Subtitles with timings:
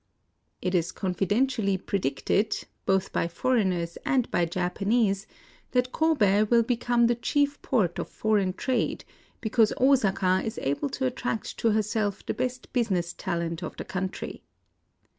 [0.63, 5.27] It is confidently predicted, both by foreigners IN OSAKA 135 and by Japanese,
[5.73, 9.05] that Kobe will become the chief port of foreign trade,
[9.41, 14.41] because Osaka is able to attract to herself the best business talent of the country.